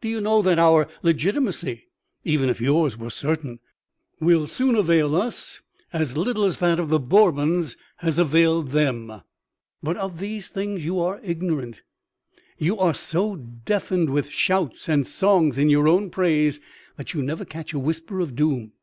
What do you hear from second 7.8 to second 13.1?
has availed them? Of these things you are ignorant: you are